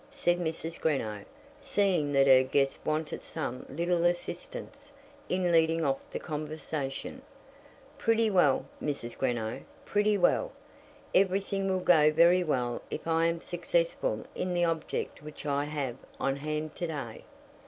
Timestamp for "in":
5.29-5.51, 14.33-14.55